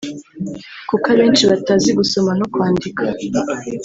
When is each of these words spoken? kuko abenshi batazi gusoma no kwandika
kuko 0.89 1.05
abenshi 1.13 1.43
batazi 1.51 1.89
gusoma 1.99 2.31
no 2.39 2.45
kwandika 2.53 3.03